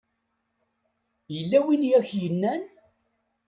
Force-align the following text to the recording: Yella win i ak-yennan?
Yella 1.35 1.59
win 1.65 1.87
i 1.89 1.91
ak-yennan? 1.99 2.61